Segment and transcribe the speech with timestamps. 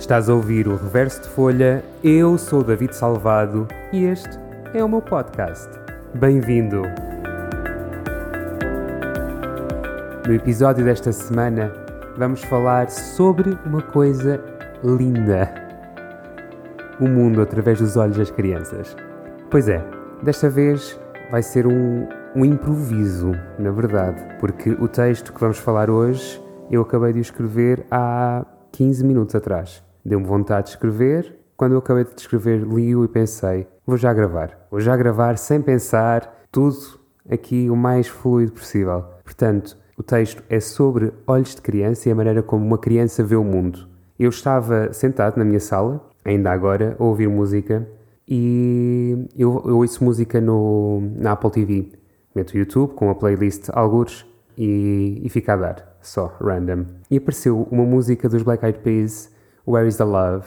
[0.00, 4.30] Estás a ouvir o Reverso de Folha, eu sou David Salvado e este
[4.72, 5.68] é o meu podcast.
[6.14, 6.82] Bem-vindo!
[10.26, 11.70] No episódio desta semana
[12.16, 14.42] vamos falar sobre uma coisa
[14.82, 15.52] linda:
[16.98, 18.96] o mundo através dos olhos das crianças.
[19.50, 19.84] Pois é,
[20.22, 20.98] desta vez
[21.30, 26.80] vai ser um, um improviso, na verdade, porque o texto que vamos falar hoje eu
[26.80, 29.89] acabei de escrever há 15 minutos atrás.
[30.04, 31.38] Deu-me vontade de escrever.
[31.56, 34.66] Quando eu acabei de escrever, li-o e pensei: vou já gravar.
[34.70, 36.76] Vou já gravar sem pensar, tudo
[37.28, 39.04] aqui o mais fluido possível.
[39.24, 43.36] Portanto, o texto é sobre olhos de criança e a maneira como uma criança vê
[43.36, 43.86] o mundo.
[44.18, 47.86] Eu estava sentado na minha sala, ainda agora, a ouvir música
[48.26, 51.92] e eu, eu ouço música no, na Apple TV.
[52.34, 54.24] Meto o YouTube com a playlist Algures
[54.56, 56.84] e, e fica a dar, só, random.
[57.10, 59.30] E apareceu uma música dos Black Eyed Peas,
[59.66, 60.46] Where is the Love?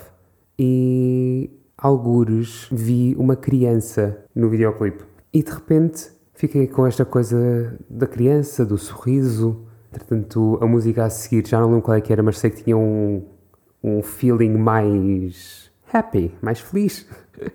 [0.58, 5.04] E algures vi uma criança no videoclipe.
[5.34, 9.66] E de repente fiquei com esta coisa da criança, do sorriso.
[9.92, 12.64] Entretanto, a música a seguir, já não lembro qual é que era, mas sei que
[12.64, 13.24] tinha um,
[13.84, 17.08] um feeling mais happy, mais feliz.
[17.40, 17.48] uh,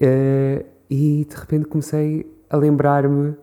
[0.90, 3.36] e de repente comecei a lembrar-me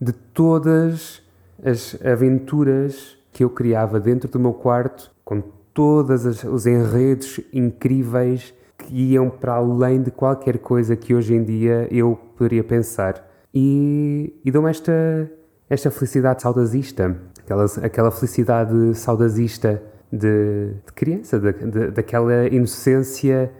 [0.00, 1.22] de todas
[1.62, 5.42] as aventuras que eu criava dentro do meu quarto, com
[5.78, 11.86] todos os enredos incríveis que iam para além de qualquer coisa que hoje em dia
[11.88, 13.24] eu poderia pensar.
[13.54, 15.30] E, e dou-me esta,
[15.70, 19.80] esta felicidade saudosista, aquela, aquela felicidade saudosista
[20.12, 23.52] de, de criança, de, de, daquela inocência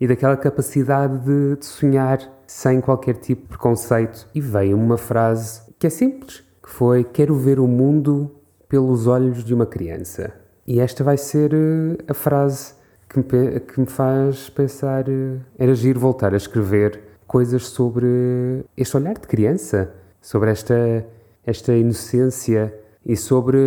[0.00, 4.28] e daquela capacidade de, de sonhar sem qualquer tipo de preconceito.
[4.34, 8.34] E veio uma frase que é simples, que foi quero ver o mundo
[8.68, 10.41] pelos olhos de uma criança.
[10.66, 12.74] E esta vai ser uh, a frase
[13.08, 18.96] que me, que me faz pensar uh, era giro voltar a escrever coisas sobre este
[18.96, 21.06] olhar de criança, sobre esta,
[21.44, 22.72] esta inocência
[23.04, 23.58] e sobre,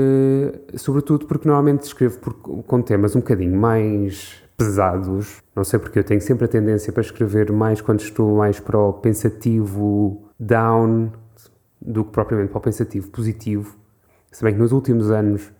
[0.76, 5.42] sobretudo porque normalmente escrevo por, com temas um bocadinho mais pesados.
[5.56, 8.80] Não sei porque eu tenho sempre a tendência para escrever mais quando estou mais para
[8.80, 11.12] o pensativo down
[11.82, 13.76] do que propriamente para o pensativo positivo.
[14.32, 15.52] Se bem que nos últimos anos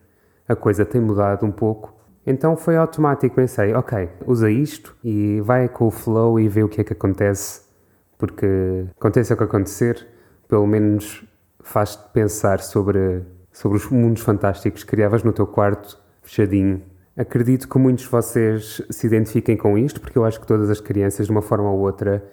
[0.48, 1.94] a coisa tem mudado um pouco.
[2.26, 6.70] Então foi automático, pensei, ok, usa isto e vai com o flow e vê o
[6.70, 7.62] que é que acontece,
[8.18, 10.08] porque aconteça o que acontecer,
[10.48, 11.24] pelo menos
[11.60, 16.82] faz-te pensar sobre, sobre os mundos fantásticos que criavas no teu quarto, fechadinho.
[17.16, 20.82] Acredito que muitos de vocês se identifiquem com isto, porque eu acho que todas as
[20.82, 22.24] crianças, de uma forma ou outra,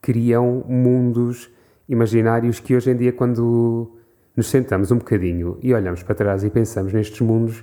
[0.00, 1.50] criam mundos
[1.88, 3.99] imaginários que hoje em dia, quando
[4.40, 7.62] nos sentamos um bocadinho e olhamos para trás e pensamos nestes mundos,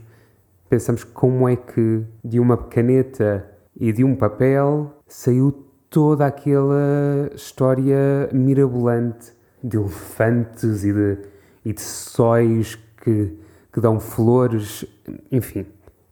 [0.70, 8.30] pensamos como é que de uma caneta e de um papel saiu toda aquela história
[8.32, 9.34] mirabolante
[9.64, 11.18] de elefantes e de,
[11.66, 13.36] e de sóis que,
[13.74, 14.86] que dão flores,
[15.32, 15.66] enfim,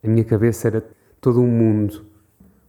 [0.04, 0.84] a minha cabeça era
[1.22, 2.06] todo um mundo.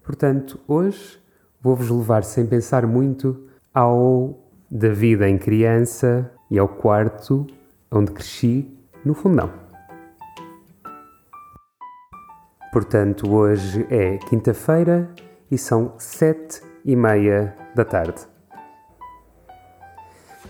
[0.05, 1.19] Portanto, hoje
[1.63, 4.39] vou-vos levar sem pensar muito ao
[4.71, 7.47] da vida em criança e ao quarto
[7.91, 8.71] onde cresci
[9.05, 9.51] no fundão.
[12.73, 15.11] Portanto, hoje é quinta-feira
[15.51, 18.27] e são sete e meia da tarde.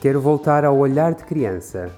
[0.01, 1.91] Quero voltar ao olhar de criança.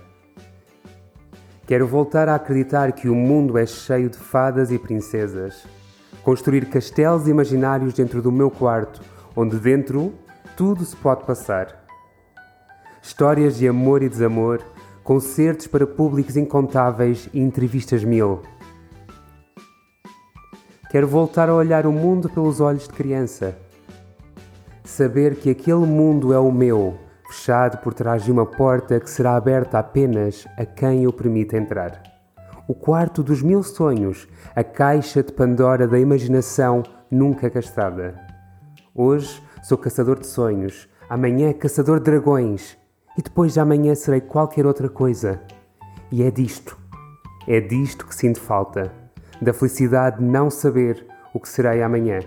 [1.67, 5.67] Quero voltar a acreditar que o mundo é cheio de fadas e princesas.
[6.23, 9.01] Construir castelos imaginários dentro do meu quarto,
[9.37, 10.15] onde dentro
[10.57, 11.85] tudo se pode passar.
[13.03, 14.63] Histórias de amor e desamor
[15.09, 18.43] concertos para públicos incontáveis e entrevistas mil.
[20.91, 23.57] Quero voltar a olhar o mundo pelos olhos de criança.
[24.85, 29.35] Saber que aquele mundo é o meu, fechado por trás de uma porta que será
[29.35, 32.03] aberta apenas a quem eu permita entrar.
[32.69, 38.15] O quarto dos mil sonhos, a caixa de Pandora da imaginação nunca gastada.
[38.95, 42.78] Hoje sou caçador de sonhos, amanhã caçador de dragões
[43.19, 45.43] e depois de amanhã serei qualquer outra coisa.
[46.09, 46.79] E é disto,
[47.49, 48.93] é disto que sinto falta,
[49.43, 51.05] da felicidade de não saber
[51.35, 52.21] o que serei amanhã.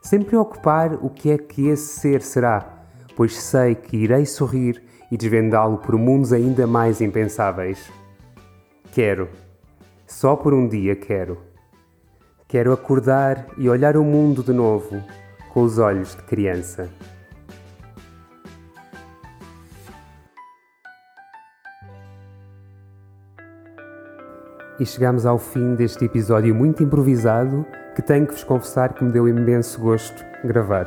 [0.00, 2.84] Sem preocupar o que é que esse ser será,
[3.16, 4.80] pois sei que irei sorrir
[5.10, 7.90] e desvendá-lo por mundos ainda mais impensáveis.
[8.92, 9.28] Quero,
[10.06, 11.38] só por um dia quero.
[12.46, 15.02] Quero acordar e olhar o mundo de novo
[15.52, 16.88] com os olhos de criança.
[24.82, 27.64] E chegamos ao fim deste episódio muito improvisado,
[27.94, 30.86] que tenho que vos confessar que me deu imenso gosto gravar.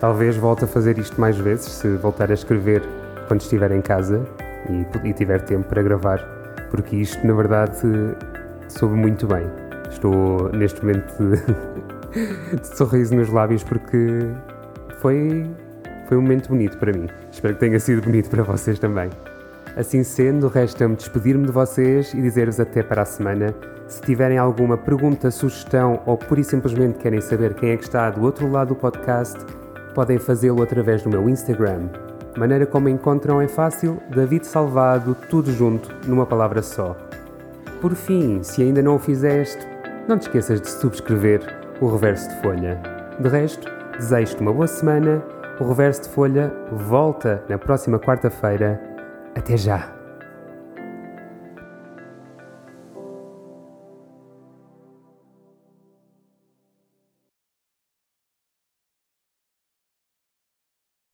[0.00, 2.82] Talvez volte a fazer isto mais vezes, se voltar a escrever
[3.28, 4.26] quando estiver em casa
[4.68, 6.18] e, e tiver tempo para gravar,
[6.72, 7.76] porque isto, na verdade,
[8.66, 9.46] soube muito bem.
[9.88, 14.26] Estou neste momento de, de sorriso nos lábios porque
[14.98, 15.48] foi,
[16.08, 17.06] foi um momento bonito para mim.
[17.30, 19.08] Espero que tenha sido bonito para vocês também.
[19.76, 23.54] Assim sendo, resta-me despedir-me de vocês e dizer-vos até para a semana.
[23.86, 28.10] Se tiverem alguma pergunta, sugestão ou pura e simplesmente querem saber quem é que está
[28.10, 29.38] do outro lado do podcast,
[29.94, 31.88] podem fazê-lo através do meu Instagram.
[32.36, 36.96] Maneira como encontram é fácil, David Salvado, tudo junto, numa palavra só.
[37.80, 39.66] Por fim, se ainda não o fizeste,
[40.08, 41.40] não te esqueças de subscrever
[41.80, 42.80] o Reverso de Folha.
[43.18, 45.22] De resto, desejo-te uma boa semana.
[45.58, 48.89] O Reverso de Folha volta na próxima quarta-feira
[49.34, 49.99] até já!